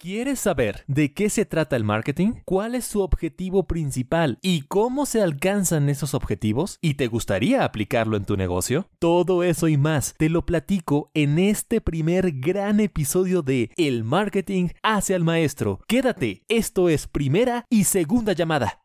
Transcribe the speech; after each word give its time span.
¿Quieres 0.00 0.38
saber 0.38 0.84
de 0.86 1.12
qué 1.12 1.28
se 1.28 1.44
trata 1.44 1.74
el 1.74 1.82
marketing? 1.82 2.34
¿Cuál 2.44 2.76
es 2.76 2.84
su 2.84 3.00
objetivo 3.00 3.66
principal? 3.66 4.38
¿Y 4.42 4.60
cómo 4.62 5.06
se 5.06 5.20
alcanzan 5.20 5.88
esos 5.88 6.14
objetivos? 6.14 6.78
¿Y 6.80 6.94
te 6.94 7.08
gustaría 7.08 7.64
aplicarlo 7.64 8.16
en 8.16 8.24
tu 8.24 8.36
negocio? 8.36 8.88
Todo 9.00 9.42
eso 9.42 9.66
y 9.66 9.76
más 9.76 10.14
te 10.16 10.28
lo 10.28 10.46
platico 10.46 11.10
en 11.14 11.40
este 11.40 11.80
primer 11.80 12.30
gran 12.30 12.78
episodio 12.78 13.42
de 13.42 13.72
El 13.76 14.04
marketing 14.04 14.68
hacia 14.84 15.16
el 15.16 15.24
maestro. 15.24 15.80
Quédate, 15.88 16.44
esto 16.46 16.88
es 16.88 17.08
primera 17.08 17.64
y 17.68 17.82
segunda 17.82 18.34
llamada 18.34 18.84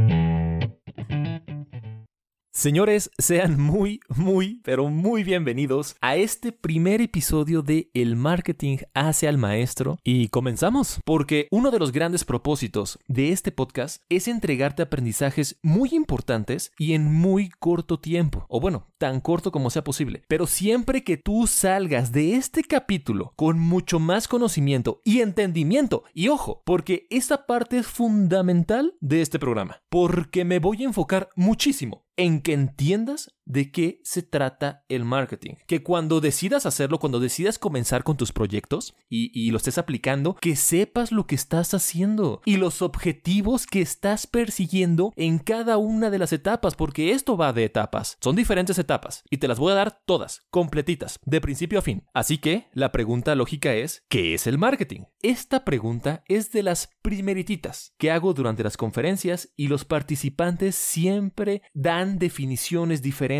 Señores, 2.61 3.09
sean 3.17 3.59
muy, 3.59 4.01
muy, 4.07 4.61
pero 4.63 4.87
muy 4.87 5.23
bienvenidos 5.23 5.95
a 5.99 6.15
este 6.15 6.51
primer 6.51 7.01
episodio 7.01 7.63
de 7.63 7.89
El 7.95 8.15
marketing 8.15 8.77
hacia 8.93 9.29
el 9.29 9.39
maestro. 9.39 9.97
Y 10.03 10.27
comenzamos, 10.27 10.99
porque 11.03 11.47
uno 11.49 11.71
de 11.71 11.79
los 11.79 11.91
grandes 11.91 12.23
propósitos 12.23 12.99
de 13.07 13.31
este 13.31 13.51
podcast 13.51 14.03
es 14.09 14.27
entregarte 14.27 14.83
aprendizajes 14.83 15.57
muy 15.63 15.89
importantes 15.93 16.71
y 16.77 16.93
en 16.93 17.11
muy 17.11 17.49
corto 17.49 17.99
tiempo. 17.99 18.45
O 18.47 18.59
bueno, 18.59 18.85
tan 18.99 19.21
corto 19.21 19.51
como 19.51 19.71
sea 19.71 19.83
posible. 19.83 20.21
Pero 20.27 20.45
siempre 20.45 21.03
que 21.03 21.17
tú 21.17 21.47
salgas 21.47 22.11
de 22.11 22.35
este 22.35 22.63
capítulo 22.63 23.33
con 23.37 23.57
mucho 23.57 23.99
más 23.99 24.27
conocimiento 24.27 25.01
y 25.03 25.21
entendimiento, 25.21 26.03
y 26.13 26.27
ojo, 26.27 26.61
porque 26.63 27.07
esta 27.09 27.47
parte 27.47 27.79
es 27.79 27.87
fundamental 27.87 28.93
de 28.99 29.23
este 29.23 29.39
programa, 29.39 29.81
porque 29.89 30.45
me 30.45 30.59
voy 30.59 30.83
a 30.83 30.85
enfocar 30.85 31.29
muchísimo 31.35 32.05
en 32.21 32.41
que 32.41 32.53
entiendas 32.53 33.33
de 33.45 33.71
qué 33.71 33.99
se 34.03 34.23
trata 34.23 34.85
el 34.89 35.05
marketing. 35.05 35.55
Que 35.67 35.83
cuando 35.83 36.21
decidas 36.21 36.65
hacerlo, 36.65 36.99
cuando 36.99 37.19
decidas 37.19 37.59
comenzar 37.59 38.03
con 38.03 38.17
tus 38.17 38.31
proyectos 38.31 38.95
y, 39.09 39.51
lo 39.51 39.57
estés 39.57 39.77
aplicando, 39.77 40.35
que 40.35 40.55
sepas 40.55 41.11
lo 41.11 41.27
que 41.27 41.35
estás 41.35 41.73
haciendo 41.73 42.41
y 42.45 42.57
los 42.57 42.81
objetivos 42.81 43.65
que 43.65 43.81
estás 43.81 44.27
persiguiendo 44.27 45.11
en 45.15 45.39
cada 45.39 45.77
una 45.77 46.09
de 46.09 46.19
las 46.19 46.31
etapas, 46.31 46.75
porque 46.75 47.11
esto 47.11 47.35
va 47.35 47.53
de 47.53 47.65
etapas. 47.65 48.17
Son 48.21 48.35
diferentes 48.35 48.79
etapas 48.79 49.23
y 49.29 49.37
te 49.37 49.47
las 49.47 49.59
voy 49.59 49.71
a 49.71 49.75
dar 49.75 50.01
todas, 50.05 50.41
completitas, 50.49 51.19
de 51.25 51.41
principio 51.41 51.79
a 51.79 51.81
fin. 51.81 52.03
Así 52.13 52.37
que 52.37 52.67
la 52.73 52.91
pregunta 52.91 53.35
lógica 53.35 53.73
es, 53.73 54.03
¿qué 54.09 54.33
es 54.33 54.47
el 54.47 54.57
marketing? 54.57 55.01
Esta 55.21 55.65
pregunta 55.65 56.23
es 56.27 56.51
de 56.51 56.63
las 56.63 56.89
primerititas 57.01 57.93
que 57.97 58.11
hago 58.11 58.33
durante 58.33 58.63
las 58.63 58.77
conferencias 58.77 59.51
y 59.55 59.67
los 59.67 59.85
participantes 59.85 60.75
siempre 60.75 61.63
dan 61.73 62.17
definiciones 62.17 63.01
diferentes 63.01 63.30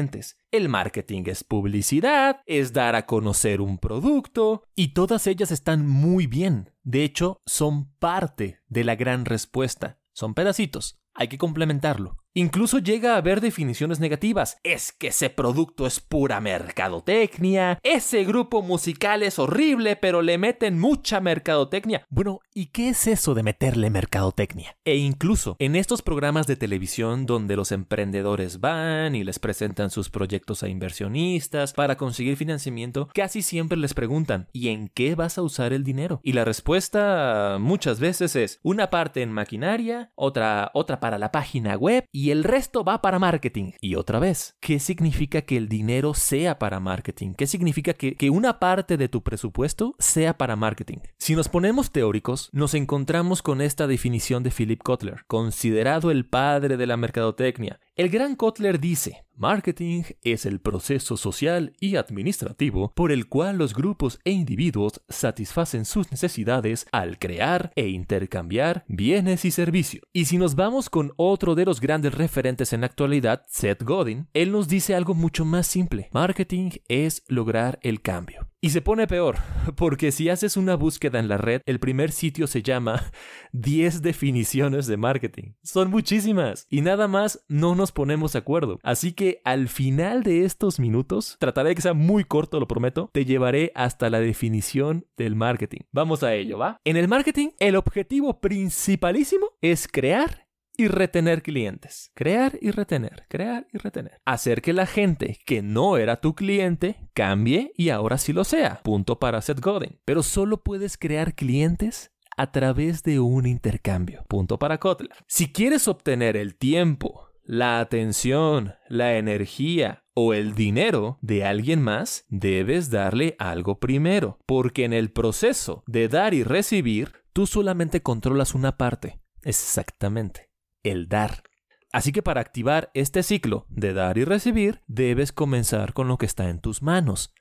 el 0.51 0.69
marketing 0.69 1.23
es 1.27 1.43
publicidad, 1.43 2.41
es 2.45 2.73
dar 2.73 2.95
a 2.95 3.05
conocer 3.05 3.61
un 3.61 3.77
producto, 3.77 4.63
y 4.75 4.93
todas 4.93 5.27
ellas 5.27 5.51
están 5.51 5.87
muy 5.87 6.27
bien. 6.27 6.71
De 6.83 7.03
hecho, 7.03 7.41
son 7.45 7.91
parte 7.99 8.61
de 8.67 8.83
la 8.83 8.95
gran 8.95 9.25
respuesta. 9.25 9.99
Son 10.13 10.33
pedacitos. 10.33 10.99
Hay 11.13 11.27
que 11.27 11.37
complementarlo. 11.37 12.20
Incluso 12.33 12.79
llega 12.79 13.15
a 13.15 13.17
haber 13.17 13.41
definiciones 13.41 13.99
negativas. 13.99 14.57
Es 14.63 14.93
que 14.93 15.07
ese 15.07 15.29
producto 15.29 15.85
es 15.85 15.99
pura 15.99 16.39
mercadotecnia. 16.39 17.77
Ese 17.83 18.23
grupo 18.23 18.61
musical 18.61 19.21
es 19.21 19.37
horrible, 19.37 19.97
pero 19.97 20.21
le 20.21 20.37
meten 20.37 20.79
mucha 20.79 21.19
mercadotecnia. 21.19 22.05
Bueno, 22.09 22.39
¿y 22.53 22.67
qué 22.67 22.87
es 22.89 23.05
eso 23.07 23.33
de 23.33 23.43
meterle 23.43 23.89
mercadotecnia? 23.89 24.77
E 24.85 24.95
incluso 24.95 25.57
en 25.59 25.75
estos 25.75 26.01
programas 26.01 26.47
de 26.47 26.55
televisión 26.55 27.25
donde 27.25 27.57
los 27.57 27.73
emprendedores 27.73 28.61
van 28.61 29.13
y 29.13 29.25
les 29.25 29.37
presentan 29.39 29.89
sus 29.89 30.09
proyectos 30.09 30.63
a 30.63 30.69
inversionistas 30.69 31.73
para 31.73 31.97
conseguir 31.97 32.37
financiamiento, 32.37 33.09
casi 33.13 33.41
siempre 33.41 33.77
les 33.77 33.93
preguntan 33.93 34.47
¿y 34.53 34.69
en 34.69 34.87
qué 34.87 35.15
vas 35.15 35.37
a 35.37 35.41
usar 35.41 35.73
el 35.73 35.83
dinero? 35.83 36.21
Y 36.23 36.31
la 36.31 36.45
respuesta 36.45 37.57
muchas 37.59 37.99
veces 37.99 38.37
es 38.37 38.59
una 38.63 38.89
parte 38.89 39.21
en 39.21 39.33
maquinaria, 39.33 40.13
otra 40.15 40.71
otra 40.73 41.01
para 41.01 41.17
la 41.17 41.33
página 41.33 41.75
web 41.75 42.05
y 42.13 42.20
el 42.29 42.43
resto 42.43 42.83
va 42.83 43.01
para 43.01 43.17
marketing. 43.17 43.71
Y 43.81 43.95
otra 43.95 44.19
vez, 44.19 44.55
¿qué 44.59 44.79
significa 44.79 45.41
que 45.41 45.57
el 45.57 45.67
dinero 45.67 46.13
sea 46.13 46.59
para 46.59 46.79
marketing? 46.79 47.33
¿Qué 47.33 47.47
significa 47.47 47.93
que 47.93 48.29
una 48.29 48.59
parte 48.59 48.97
de 48.97 49.09
tu 49.09 49.23
presupuesto 49.23 49.95
sea 49.97 50.37
para 50.37 50.55
marketing? 50.55 50.99
Si 51.17 51.35
nos 51.35 51.49
ponemos 51.49 51.91
teóricos, 51.91 52.49
nos 52.51 52.75
encontramos 52.75 53.41
con 53.41 53.61
esta 53.61 53.87
definición 53.87 54.43
de 54.43 54.51
Philip 54.51 54.83
Kotler, 54.83 55.23
considerado 55.25 56.11
el 56.11 56.25
padre 56.25 56.77
de 56.77 56.87
la 56.87 56.97
mercadotecnia. 56.97 57.79
El 57.97 58.07
gran 58.07 58.37
Kotler 58.37 58.79
dice, 58.79 59.25
Marketing 59.35 60.03
es 60.23 60.45
el 60.45 60.61
proceso 60.61 61.17
social 61.17 61.73
y 61.77 61.97
administrativo 61.97 62.93
por 62.93 63.11
el 63.11 63.27
cual 63.27 63.57
los 63.57 63.73
grupos 63.73 64.17
e 64.23 64.31
individuos 64.31 65.01
satisfacen 65.09 65.83
sus 65.83 66.09
necesidades 66.09 66.87
al 66.93 67.19
crear 67.19 67.73
e 67.75 67.89
intercambiar 67.89 68.85
bienes 68.87 69.43
y 69.43 69.51
servicios. 69.51 70.05
Y 70.13 70.25
si 70.25 70.37
nos 70.37 70.55
vamos 70.55 70.89
con 70.89 71.11
otro 71.17 71.53
de 71.53 71.65
los 71.65 71.81
grandes 71.81 72.13
referentes 72.13 72.71
en 72.71 72.81
la 72.81 72.87
actualidad, 72.87 73.43
Seth 73.49 73.83
Godin, 73.83 74.29
él 74.33 74.53
nos 74.53 74.69
dice 74.69 74.95
algo 74.95 75.13
mucho 75.13 75.43
más 75.43 75.67
simple. 75.67 76.09
Marketing 76.13 76.69
es 76.87 77.23
lograr 77.27 77.77
el 77.81 78.01
cambio. 78.01 78.40
Y 78.63 78.69
se 78.69 78.81
pone 78.83 79.07
peor, 79.07 79.37
porque 79.75 80.11
si 80.11 80.29
haces 80.29 80.55
una 80.55 80.75
búsqueda 80.75 81.17
en 81.17 81.27
la 81.27 81.37
red, 81.39 81.63
el 81.65 81.79
primer 81.79 82.11
sitio 82.11 82.45
se 82.45 82.61
llama 82.61 83.11
10 83.53 84.03
definiciones 84.03 84.85
de 84.85 84.97
marketing. 84.97 85.53
Son 85.63 85.89
muchísimas 85.89 86.67
y 86.69 86.81
nada 86.81 87.07
más 87.07 87.43
no 87.47 87.73
nos 87.73 87.91
ponemos 87.91 88.33
de 88.33 88.39
acuerdo. 88.39 88.77
Así 88.83 89.13
que 89.13 89.41
al 89.45 89.67
final 89.67 90.21
de 90.21 90.45
estos 90.45 90.79
minutos, 90.79 91.37
trataré 91.39 91.73
que 91.73 91.81
sea 91.81 91.95
muy 91.95 92.23
corto, 92.23 92.59
lo 92.59 92.67
prometo, 92.67 93.09
te 93.11 93.25
llevaré 93.25 93.71
hasta 93.73 94.11
la 94.11 94.19
definición 94.19 95.07
del 95.17 95.35
marketing. 95.35 95.79
Vamos 95.91 96.21
a 96.21 96.35
ello, 96.35 96.59
¿va? 96.59 96.77
En 96.83 96.97
el 96.97 97.07
marketing, 97.07 97.49
el 97.57 97.75
objetivo 97.75 98.41
principalísimo 98.41 99.53
es 99.61 99.87
crear 99.87 100.50
y 100.81 100.87
retener 100.87 101.43
clientes. 101.43 102.11
Crear 102.15 102.57
y 102.59 102.71
retener, 102.71 103.25
crear 103.29 103.67
y 103.71 103.77
retener. 103.77 104.19
Hacer 104.25 104.63
que 104.63 104.73
la 104.73 104.87
gente 104.87 105.37
que 105.45 105.61
no 105.61 105.97
era 105.97 106.19
tu 106.19 106.33
cliente 106.33 107.07
cambie 107.13 107.71
y 107.77 107.89
ahora 107.89 108.17
sí 108.17 108.33
lo 108.33 108.43
sea. 108.43 108.81
Punto 108.83 109.19
para 109.19 109.41
Seth 109.41 109.59
Godin. 109.59 109.99
Pero 110.05 110.23
solo 110.23 110.63
puedes 110.63 110.97
crear 110.97 111.35
clientes 111.35 112.11
a 112.35 112.51
través 112.51 113.03
de 113.03 113.19
un 113.19 113.45
intercambio. 113.45 114.25
Punto 114.27 114.57
para 114.57 114.79
Kotler. 114.79 115.11
Si 115.27 115.51
quieres 115.51 115.87
obtener 115.87 116.35
el 116.35 116.55
tiempo, 116.55 117.29
la 117.43 117.79
atención, 117.79 118.73
la 118.89 119.17
energía 119.17 120.03
o 120.15 120.33
el 120.33 120.55
dinero 120.55 121.19
de 121.21 121.45
alguien 121.45 121.81
más, 121.81 122.25
debes 122.29 122.89
darle 122.89 123.35
algo 123.37 123.79
primero, 123.79 124.39
porque 124.47 124.85
en 124.85 124.93
el 124.93 125.11
proceso 125.11 125.83
de 125.85 126.07
dar 126.07 126.33
y 126.33 126.43
recibir, 126.43 127.13
tú 127.33 127.45
solamente 127.45 128.01
controlas 128.01 128.55
una 128.55 128.77
parte. 128.77 129.19
Exactamente 129.43 130.50
el 130.83 131.07
dar. 131.07 131.43
Así 131.91 132.11
que 132.11 132.23
para 132.23 132.41
activar 132.41 132.89
este 132.93 133.21
ciclo 133.23 133.65
de 133.69 133.93
dar 133.93 134.17
y 134.17 134.23
recibir, 134.23 134.81
debes 134.87 135.31
comenzar 135.31 135.93
con 135.93 136.07
lo 136.07 136.17
que 136.17 136.25
está 136.25 136.49
en 136.49 136.59
tus 136.59 136.81
manos, 136.81 137.33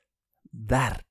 dar. 0.51 1.05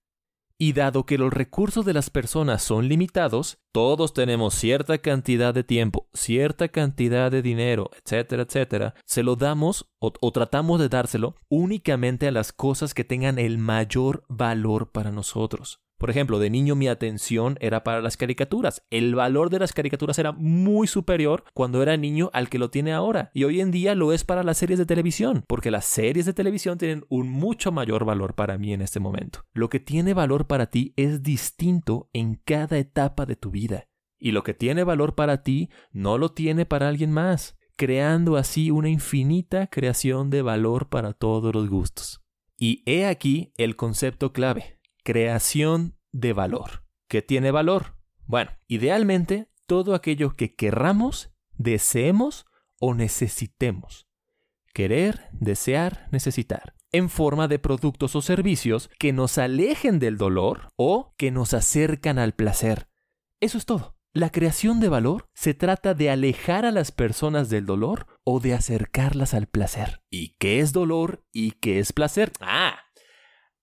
Y 0.59 0.75
dado 0.75 1.06
que 1.06 1.17
los 1.17 1.32
recursos 1.32 1.87
de 1.87 1.94
las 1.94 2.11
personas 2.11 2.62
son 2.62 2.87
limitados, 2.87 3.59
todos 3.73 4.12
tenemos 4.12 4.53
cierta 4.53 4.99
cantidad 4.99 5.55
de 5.55 5.65
tiempo, 5.65 6.11
cierta 6.12 6.69
cantidad 6.69 7.31
de 7.31 7.41
dinero, 7.41 7.91
etcétera, 8.05 8.43
etcétera, 8.43 8.94
se 9.06 9.23
lo 9.23 9.37
damos 9.37 9.91
o, 10.00 10.12
o, 10.21 10.33
tratamos 10.33 10.79
de 10.79 10.91
dárselo 10.91 11.35
únicamente 11.49 12.29
a 12.29 12.33
las 12.33 12.53
cosas 12.53 12.93
que 12.93 13.05
tengan 13.05 13.38
el 13.38 13.56
mayor 13.56 14.25
valor 14.29 14.93
para 14.93 15.11
nosotros. 15.11 15.81
Por 16.00 16.08
ejemplo, 16.08 16.38
de 16.38 16.49
niño 16.49 16.76
mi 16.76 16.88
atención 16.88 17.58
era 17.61 17.85
para 17.85 18.00
las 18.00 18.17
caricaturas. 18.17 18.82
El 18.88 19.14
valor 19.14 19.50
de 19.50 19.58
las 19.58 19.75
caricaturas 19.75 20.19
era 20.19 20.32
muy 20.32 20.87
superior 20.87 21.44
cuando 21.52 21.82
era 21.82 21.99
niño 21.99 22.31
al 22.32 22.49
que 22.49 22.58
lo 22.58 22.70
tiene 22.70 22.94
ahora. 22.94 23.31
Y 23.35 23.44
hoy 23.44 23.61
en 23.61 23.70
día 23.70 23.94
lo 23.94 24.14
es 24.14 24.25
para 24.25 24.43
las 24.43 24.56
series 24.56 24.79
de 24.79 24.87
televisión, 24.87 25.44
porque 25.47 25.70
las 25.70 25.85
series 25.85 26.25
de 26.25 26.32
televisión 26.32 26.79
tienen 26.79 27.05
un 27.11 27.29
mucho 27.29 27.70
mayor 27.70 28.06
valor 28.06 28.35
para 28.35 28.56
mí 28.56 28.73
en 28.73 28.81
este 28.81 28.99
momento. 28.99 29.44
Lo 29.52 29.69
que 29.69 29.79
tiene 29.79 30.14
valor 30.14 30.47
para 30.47 30.70
ti 30.70 30.94
es 30.97 31.23
distinto 31.23 32.08
en 32.14 32.41
cada 32.47 32.79
etapa 32.79 33.26
de 33.26 33.37
tu 33.37 33.50
vida. 33.50 33.87
Y 34.19 34.31
lo 34.32 34.43
que 34.43 34.55
tiene 34.55 34.85
valor 34.85 35.14
para 35.14 35.43
ti 35.43 35.69
no 35.93 36.17
lo 36.17 36.32
tiene 36.32 36.64
para 36.64 36.88
alguien 36.88 37.12
más, 37.12 37.58
creando 37.76 38.38
así 38.38 38.70
una 38.70 38.88
infinita 38.88 39.67
creación 39.67 40.31
de 40.31 40.41
valor 40.41 40.88
para 40.88 41.12
todos 41.12 41.55
los 41.55 41.69
gustos. 41.69 42.23
Y 42.56 42.82
he 42.87 43.05
aquí 43.05 43.52
el 43.58 43.76
concepto 43.76 44.32
clave, 44.32 44.80
creación 45.02 45.97
de 46.12 46.32
valor. 46.32 46.85
¿Qué 47.08 47.23
tiene 47.23 47.50
valor? 47.50 47.97
Bueno, 48.26 48.52
idealmente 48.69 49.50
todo 49.67 49.94
aquello 49.94 50.37
que 50.37 50.55
querramos, 50.55 51.32
deseemos 51.56 52.47
o 52.79 52.94
necesitemos. 52.94 54.08
Querer, 54.73 55.29
desear, 55.32 56.08
necesitar. 56.12 56.75
En 56.93 57.08
forma 57.08 57.49
de 57.49 57.58
productos 57.58 58.17
o 58.17 58.23
servicios 58.23 58.91
que 58.99 59.12
nos 59.12 59.38
alejen 59.38 59.99
del 59.99 60.17
dolor 60.17 60.70
o 60.76 61.14
que 61.17 61.31
nos 61.31 61.55
acercan 61.55 62.19
al 62.19 62.35
placer. 62.35 62.88
Eso 63.41 63.58
es 63.58 63.67
todo. 63.67 63.97
La 64.12 64.31
creación 64.31 64.81
de 64.81 64.88
valor 64.88 65.29
se 65.35 65.55
trata 65.55 65.94
de 65.94 66.11
alejar 66.11 66.64
a 66.64 66.73
las 66.73 66.91
personas 66.91 67.49
del 67.49 67.64
dolor 67.64 68.06
o 68.25 68.41
de 68.41 68.55
acercarlas 68.55 69.35
al 69.35 69.47
placer. 69.47 70.02
¿Y 70.11 70.35
qué 70.41 70.58
es 70.58 70.73
dolor 70.73 71.25
y 71.32 71.52
qué 71.52 71.79
es 71.79 71.93
placer? 71.93 72.32
Ah, 72.41 72.80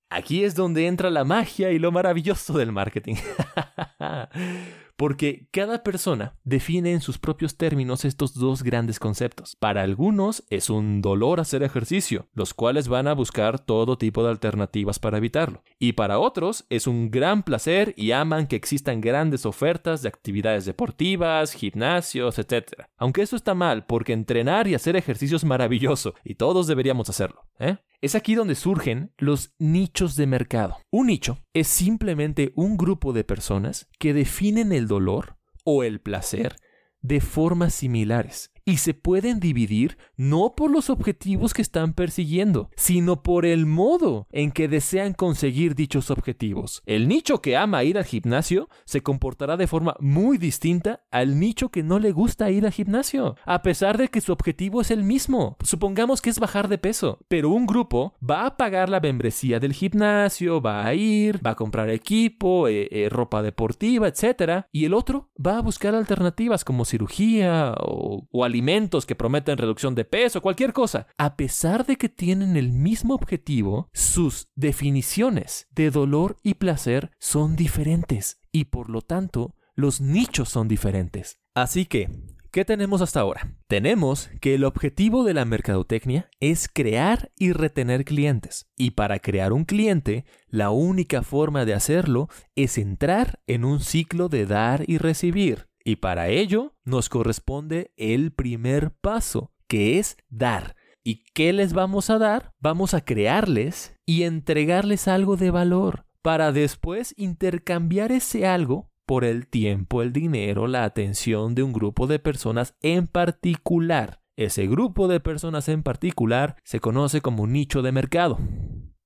aquí 0.09 0.43
es 0.43 0.55
donde 0.55 0.87
entra 0.87 1.09
la 1.09 1.23
magia 1.23 1.71
y 1.71 1.79
lo 1.79 1.91
maravilloso 1.91 2.57
del 2.57 2.71
marketing. 2.71 3.15
porque 4.97 5.47
cada 5.51 5.83
persona 5.83 6.33
define 6.43 6.91
en 6.91 7.01
sus 7.01 7.19
propios 7.19 7.55
términos 7.55 8.03
estos 8.03 8.33
dos 8.33 8.63
grandes 8.63 8.99
conceptos. 8.99 9.55
Para 9.55 9.83
algunos 9.83 10.43
es 10.49 10.69
un 10.71 11.01
dolor 11.01 11.39
hacer 11.39 11.61
ejercicio, 11.61 12.27
los 12.33 12.53
cuales 12.55 12.87
van 12.87 13.07
a 13.07 13.13
buscar 13.13 13.59
todo 13.59 13.99
tipo 13.99 14.23
de 14.23 14.31
alternativas 14.31 14.97
para 14.97 15.17
evitarlo. 15.17 15.63
Y 15.77 15.93
para 15.93 16.17
otros 16.17 16.65
es 16.69 16.87
un 16.87 17.11
gran 17.11 17.43
placer 17.43 17.93
y 17.95 18.11
aman 18.11 18.47
que 18.47 18.55
existan 18.55 18.99
grandes 18.99 19.45
ofertas 19.45 20.01
de 20.01 20.09
actividades 20.09 20.65
deportivas, 20.65 21.53
gimnasios, 21.53 22.39
etc. 22.39 22.87
Aunque 22.97 23.21
eso 23.21 23.35
está 23.35 23.53
mal, 23.53 23.85
porque 23.85 24.13
entrenar 24.13 24.67
y 24.67 24.73
hacer 24.73 24.95
ejercicio 24.95 25.37
es 25.37 25.45
maravilloso, 25.45 26.15
y 26.23 26.35
todos 26.35 26.65
deberíamos 26.65 27.07
hacerlo. 27.09 27.46
¿Eh? 27.59 27.77
Es 27.99 28.15
aquí 28.15 28.35
donde 28.35 28.55
surgen 28.55 29.11
los 29.17 29.55
nichos 29.57 30.15
de 30.15 30.27
mercado. 30.27 30.77
Un 30.91 31.07
nicho 31.07 31.39
es 31.53 31.67
simplemente 31.67 32.53
un 32.55 32.77
grupo 32.77 33.11
de 33.11 33.23
personas 33.23 33.89
que 33.99 34.13
definen 34.13 34.71
el 34.71 34.87
dolor 34.87 35.37
o 35.63 35.83
el 35.83 35.99
placer 35.99 36.55
de 37.01 37.21
formas 37.21 37.73
similares 37.73 38.51
y 38.67 38.77
se 38.77 38.93
pueden 38.93 39.39
dividir 39.39 39.97
no 40.17 40.53
por 40.53 40.69
los 40.69 40.89
objetivos 40.89 41.53
que 41.53 41.61
están 41.61 41.93
persiguiendo, 41.93 42.69
sino 42.75 43.23
por 43.23 43.45
el 43.45 43.65
modo 43.65 44.27
en 44.29 44.51
que 44.51 44.67
desean 44.67 45.13
conseguir 45.13 45.73
dichos 45.73 46.11
objetivos. 46.11 46.83
El 46.85 47.07
nicho 47.07 47.41
que 47.41 47.55
ama 47.55 47.85
ir 47.85 47.97
al 47.97 48.03
gimnasio 48.03 48.67
se 48.83 49.01
comportará 49.01 49.55
de 49.55 49.67
forma 49.67 49.95
muy 50.01 50.37
distinta 50.37 51.05
al 51.11 51.39
nicho 51.39 51.69
que 51.69 51.81
no 51.81 51.97
le 51.97 52.11
gusta 52.11 52.51
ir 52.51 52.65
al 52.65 52.73
gimnasio, 52.73 53.37
a 53.45 53.61
pesar 53.61 53.97
de 53.97 54.09
que 54.09 54.19
su 54.19 54.33
objetivo 54.33 54.81
es 54.81 54.91
el 54.91 55.01
mismo. 55.01 55.55
Supongamos 55.63 56.21
que 56.21 56.29
es 56.29 56.37
bajar 56.37 56.67
de 56.67 56.77
peso, 56.77 57.19
pero 57.29 57.51
un 57.51 57.67
grupo 57.67 58.15
va 58.21 58.47
a 58.47 58.57
pagar 58.57 58.89
la 58.89 58.99
membresía 58.99 59.61
del 59.61 59.71
gimnasio, 59.71 60.59
va 60.59 60.85
a 60.85 60.93
ir, 60.93 61.39
va 61.45 61.51
a 61.51 61.55
comprar 61.55 61.89
equipo, 61.89 62.67
eh, 62.67 62.89
eh, 62.91 63.07
ropa 63.07 63.41
deportiva, 63.41 64.09
etc. 64.09 64.65
Y 64.73 64.83
el 64.83 64.93
otro 64.93 65.29
va 65.39 65.57
a 65.57 65.61
buscar 65.61 65.95
alternativas 65.95 66.65
como 66.65 66.83
cirugía 66.83 67.73
o, 67.79 68.27
o 68.29 68.43
alimentos 68.57 69.05
que 69.05 69.13
prometen 69.13 69.55
reducción 69.55 69.93
de 69.93 70.03
peso, 70.03 70.41
cualquier 70.41 70.73
cosa. 70.73 71.05
A 71.19 71.35
pesar 71.35 71.85
de 71.85 71.95
que 71.95 72.09
tienen 72.09 72.57
el 72.57 72.71
mismo 72.71 73.13
objetivo, 73.13 73.87
sus 73.93 74.47
definiciones 74.55 75.67
de 75.69 75.91
dolor 75.91 76.37
y 76.41 76.55
placer 76.55 77.11
son 77.19 77.55
diferentes 77.55 78.39
y 78.51 78.65
por 78.65 78.89
lo 78.89 79.01
tanto 79.01 79.53
los 79.75 80.01
nichos 80.01 80.49
son 80.49 80.67
diferentes. 80.67 81.37
Así 81.53 81.85
que, 81.85 82.09
¿Qué 82.49 82.65
tenemos 82.65 83.01
hasta 83.01 83.19
ahora? 83.19 83.53
Tenemos 83.67 84.31
que 84.41 84.55
el 84.55 84.63
objetivo 84.63 85.23
de 85.23 85.35
la 85.35 85.45
mercadotecnia 85.45 86.27
es 86.39 86.67
crear 86.67 87.29
y 87.37 87.51
retener 87.51 88.03
clientes. 88.03 88.67
Y 88.75 88.91
para 88.91 89.19
crear 89.19 89.53
un 89.53 89.65
cliente, 89.65 90.25
la 90.47 90.71
única 90.71 91.21
forma 91.21 91.65
de 91.65 91.75
hacerlo 91.75 92.29
es 92.55 92.79
entrar 92.79 93.41
en 93.45 93.63
un 93.63 93.81
ciclo 93.81 94.27
de 94.27 94.47
dar 94.47 94.85
y 94.87 94.97
recibir. 94.97 95.67
Y 95.87 95.95
para 95.95 96.27
ello 96.27 96.73
nos 96.83 97.07
corresponde 97.07 97.93
el 97.95 98.33
primer 98.33 98.91
paso, 98.99 99.53
que 99.69 99.99
es 99.99 100.17
dar. 100.27 100.75
¿Y 101.01 101.23
qué 101.33 101.53
les 101.53 101.71
vamos 101.71 102.09
a 102.09 102.17
dar? 102.17 102.51
Vamos 102.59 102.93
a 102.93 103.05
crearles 103.05 103.95
y 104.05 104.23
entregarles 104.23 105.07
algo 105.07 105.37
de 105.37 105.49
valor 105.49 106.05
para 106.21 106.51
después 106.51 107.13
intercambiar 107.15 108.11
ese 108.11 108.45
algo 108.45 108.91
por 109.05 109.23
el 109.23 109.47
tiempo, 109.47 110.01
el 110.01 110.11
dinero, 110.11 110.67
la 110.67 110.83
atención 110.83 111.55
de 111.55 111.63
un 111.63 111.71
grupo 111.71 112.05
de 112.05 112.19
personas 112.19 112.75
en 112.81 113.07
particular. 113.07 114.19
Ese 114.35 114.67
grupo 114.67 115.07
de 115.07 115.21
personas 115.21 115.69
en 115.69 115.83
particular 115.83 116.57
se 116.65 116.81
conoce 116.81 117.21
como 117.21 117.47
nicho 117.47 117.81
de 117.81 117.93
mercado. 117.93 118.39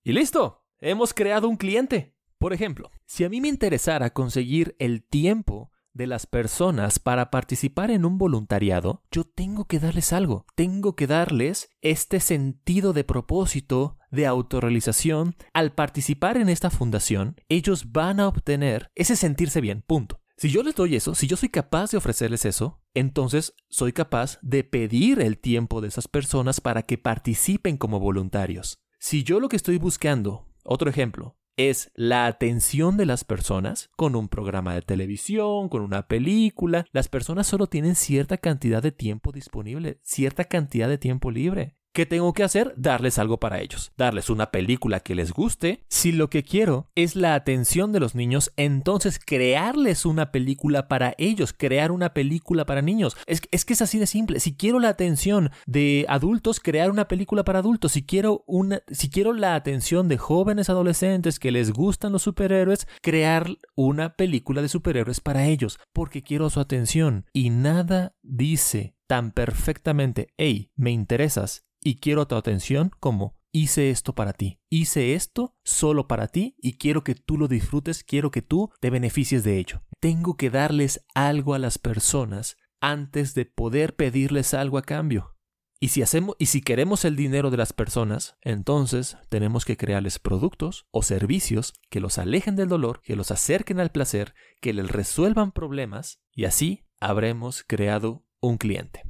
Y 0.03 0.13
listo, 0.13 0.63
hemos 0.79 1.13
creado 1.13 1.47
un 1.47 1.57
cliente. 1.57 2.15
Por 2.39 2.53
ejemplo, 2.53 2.89
si 3.05 3.23
a 3.23 3.29
mí 3.29 3.39
me 3.39 3.49
interesara 3.49 4.09
conseguir 4.09 4.75
el 4.79 5.03
tiempo 5.03 5.70
de 5.93 6.07
las 6.07 6.25
personas 6.25 6.99
para 6.99 7.29
participar 7.31 7.91
en 7.91 8.05
un 8.05 8.17
voluntariado, 8.17 9.03
yo 9.11 9.23
tengo 9.23 9.65
que 9.65 9.79
darles 9.79 10.13
algo, 10.13 10.45
tengo 10.55 10.95
que 10.95 11.07
darles 11.07 11.69
este 11.81 12.19
sentido 12.19 12.93
de 12.93 13.03
propósito, 13.03 13.97
de 14.09 14.27
autorrealización. 14.27 15.35
Al 15.53 15.73
participar 15.73 16.37
en 16.37 16.49
esta 16.49 16.69
fundación, 16.69 17.35
ellos 17.49 17.91
van 17.91 18.19
a 18.19 18.27
obtener 18.27 18.89
ese 18.95 19.15
sentirse 19.15 19.61
bien, 19.61 19.83
punto. 19.85 20.21
Si 20.37 20.49
yo 20.49 20.63
les 20.63 20.73
doy 20.73 20.95
eso, 20.95 21.13
si 21.13 21.27
yo 21.27 21.37
soy 21.37 21.49
capaz 21.49 21.91
de 21.91 21.97
ofrecerles 21.97 22.45
eso, 22.45 22.81
entonces 22.95 23.53
soy 23.69 23.93
capaz 23.93 24.39
de 24.41 24.63
pedir 24.63 25.21
el 25.21 25.37
tiempo 25.37 25.81
de 25.81 25.87
esas 25.87 26.07
personas 26.07 26.61
para 26.61 26.81
que 26.81 26.97
participen 26.97 27.77
como 27.77 27.99
voluntarios. 27.99 28.79
Si 28.99 29.23
yo 29.23 29.39
lo 29.39 29.49
que 29.49 29.55
estoy 29.55 29.77
buscando, 29.77 30.47
otro 30.63 30.89
ejemplo, 30.89 31.37
es 31.57 31.91
la 31.95 32.27
atención 32.27 32.97
de 32.97 33.05
las 33.05 33.23
personas 33.23 33.89
con 33.95 34.15
un 34.15 34.29
programa 34.29 34.73
de 34.73 34.81
televisión, 34.81 35.69
con 35.69 35.81
una 35.81 36.07
película. 36.07 36.85
Las 36.91 37.07
personas 37.07 37.47
solo 37.47 37.67
tienen 37.67 37.95
cierta 37.95 38.37
cantidad 38.37 38.81
de 38.81 38.91
tiempo 38.91 39.31
disponible, 39.31 39.99
cierta 40.03 40.45
cantidad 40.45 40.89
de 40.89 40.97
tiempo 40.97 41.31
libre. 41.31 41.75
¿Qué 41.93 42.05
tengo 42.05 42.31
que 42.31 42.43
hacer? 42.43 42.73
Darles 42.77 43.19
algo 43.19 43.37
para 43.37 43.59
ellos, 43.59 43.91
darles 43.97 44.29
una 44.29 44.49
película 44.49 45.01
que 45.01 45.13
les 45.13 45.33
guste. 45.33 45.83
Si 45.89 46.13
lo 46.13 46.29
que 46.29 46.41
quiero 46.41 46.89
es 46.95 47.17
la 47.17 47.35
atención 47.35 47.91
de 47.91 47.99
los 47.99 48.15
niños, 48.15 48.53
entonces 48.55 49.19
crearles 49.19 50.05
una 50.05 50.31
película 50.31 50.87
para 50.87 51.15
ellos, 51.17 51.51
crear 51.51 51.91
una 51.91 52.13
película 52.13 52.65
para 52.65 52.81
niños. 52.81 53.17
Es, 53.25 53.41
que 53.41 53.73
es 53.73 53.81
así 53.81 53.99
de 53.99 54.07
simple. 54.07 54.39
Si 54.39 54.55
quiero 54.55 54.79
la 54.79 54.87
atención 54.87 55.51
de 55.65 56.05
adultos, 56.07 56.61
crear 56.61 56.89
una 56.91 57.09
película 57.09 57.43
para 57.43 57.59
adultos. 57.59 57.91
Si 57.91 58.03
quiero, 58.03 58.45
una, 58.47 58.83
si 58.87 59.09
quiero 59.09 59.33
la 59.33 59.55
atención 59.55 60.07
de 60.07 60.17
jóvenes 60.17 60.69
adolescentes 60.69 61.39
que 61.39 61.51
les 61.51 61.73
gustan 61.73 62.13
los 62.13 62.21
superhéroes, 62.21 62.87
crear 63.01 63.49
una 63.75 64.15
película 64.15 64.61
de 64.61 64.69
superhéroes 64.69 65.19
para 65.19 65.45
ellos, 65.47 65.77
porque 65.91 66.23
quiero 66.23 66.49
su 66.49 66.61
atención. 66.61 67.25
Y 67.33 67.49
nada 67.49 68.15
dice 68.21 68.95
tan 69.07 69.31
perfectamente, 69.33 70.29
hey, 70.37 70.71
me 70.77 70.91
interesas 70.91 71.65
y 71.81 71.95
quiero 71.95 72.27
tu 72.27 72.35
atención 72.35 72.91
como 72.99 73.35
hice 73.51 73.89
esto 73.89 74.15
para 74.15 74.33
ti. 74.33 74.59
Hice 74.69 75.13
esto 75.13 75.55
solo 75.63 76.07
para 76.07 76.27
ti 76.27 76.55
y 76.57 76.77
quiero 76.77 77.03
que 77.03 77.15
tú 77.15 77.37
lo 77.37 77.47
disfrutes, 77.47 78.03
quiero 78.03 78.31
que 78.31 78.41
tú 78.41 78.71
te 78.79 78.89
beneficies 78.89 79.43
de 79.43 79.57
ello. 79.57 79.83
Tengo 79.99 80.37
que 80.37 80.49
darles 80.49 81.05
algo 81.13 81.53
a 81.53 81.59
las 81.59 81.77
personas 81.77 82.57
antes 82.79 83.33
de 83.33 83.45
poder 83.45 83.95
pedirles 83.95 84.53
algo 84.53 84.77
a 84.77 84.83
cambio. 84.83 85.35
Y 85.83 85.87
si 85.89 86.03
hacemos 86.03 86.35
y 86.37 86.45
si 86.45 86.61
queremos 86.61 87.05
el 87.05 87.15
dinero 87.15 87.49
de 87.49 87.57
las 87.57 87.73
personas, 87.73 88.37
entonces 88.41 89.17
tenemos 89.29 89.65
que 89.65 89.77
crearles 89.77 90.19
productos 90.19 90.85
o 90.91 91.01
servicios 91.01 91.73
que 91.89 91.99
los 91.99 92.19
alejen 92.19 92.55
del 92.55 92.69
dolor, 92.69 93.01
que 93.01 93.15
los 93.15 93.31
acerquen 93.31 93.79
al 93.79 93.91
placer, 93.91 94.35
que 94.61 94.73
les 94.73 94.91
resuelvan 94.91 95.51
problemas 95.51 96.21
y 96.33 96.45
así 96.45 96.85
habremos 96.99 97.63
creado 97.63 98.23
un 98.39 98.57
cliente. 98.57 99.03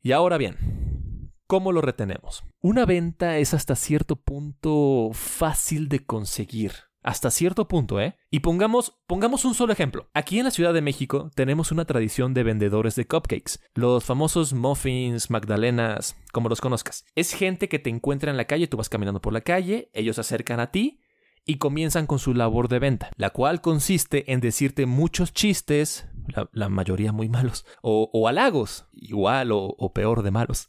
Y 0.00 0.12
ahora 0.12 0.38
bien, 0.38 0.91
¿Cómo 1.52 1.70
lo 1.70 1.82
retenemos? 1.82 2.44
Una 2.62 2.86
venta 2.86 3.36
es 3.36 3.52
hasta 3.52 3.76
cierto 3.76 4.16
punto 4.16 5.10
fácil 5.12 5.90
de 5.90 6.02
conseguir. 6.02 6.72
Hasta 7.02 7.30
cierto 7.30 7.68
punto, 7.68 8.00
¿eh? 8.00 8.16
Y 8.30 8.40
pongamos, 8.40 9.02
pongamos 9.06 9.44
un 9.44 9.52
solo 9.52 9.74
ejemplo. 9.74 10.08
Aquí 10.14 10.38
en 10.38 10.46
la 10.46 10.50
Ciudad 10.50 10.72
de 10.72 10.80
México 10.80 11.30
tenemos 11.34 11.70
una 11.70 11.84
tradición 11.84 12.32
de 12.32 12.42
vendedores 12.42 12.94
de 12.94 13.06
cupcakes. 13.06 13.58
Los 13.74 14.02
famosos 14.02 14.54
muffins, 14.54 15.28
magdalenas, 15.28 16.16
como 16.32 16.48
los 16.48 16.62
conozcas. 16.62 17.04
Es 17.16 17.34
gente 17.34 17.68
que 17.68 17.78
te 17.78 17.90
encuentra 17.90 18.30
en 18.30 18.38
la 18.38 18.46
calle, 18.46 18.66
tú 18.66 18.78
vas 18.78 18.88
caminando 18.88 19.20
por 19.20 19.34
la 19.34 19.42
calle, 19.42 19.90
ellos 19.92 20.14
se 20.14 20.22
acercan 20.22 20.58
a 20.58 20.70
ti 20.70 21.01
y 21.44 21.56
comienzan 21.56 22.06
con 22.06 22.18
su 22.18 22.34
labor 22.34 22.68
de 22.68 22.78
venta, 22.78 23.10
la 23.16 23.30
cual 23.30 23.60
consiste 23.60 24.32
en 24.32 24.40
decirte 24.40 24.86
muchos 24.86 25.32
chistes, 25.32 26.06
la, 26.52 26.68
mayoría 26.68 27.12
muy 27.12 27.28
malos, 27.28 27.66
o, 27.82 28.28
halagos, 28.28 28.86
igual 28.92 29.50
o, 29.52 29.92
peor 29.92 30.22
de 30.22 30.30
malos, 30.30 30.68